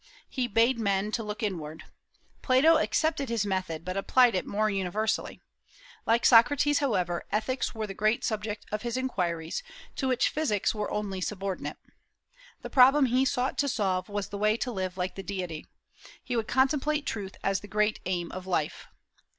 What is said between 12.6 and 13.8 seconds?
The problem he sought to